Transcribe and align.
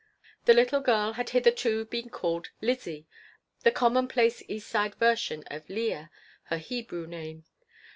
The 0.45 0.55
little 0.55 0.79
girl 0.79 1.13
had 1.13 1.29
hitherto 1.29 1.85
been 1.85 2.09
called 2.09 2.49
Lizzie, 2.59 3.05
the 3.61 3.69
commonplace 3.69 4.41
East 4.47 4.67
Side 4.67 4.95
version 4.95 5.43
of 5.51 5.69
Leah, 5.69 6.09
her 6.45 6.57
Hebrew 6.57 7.05
name. 7.05 7.43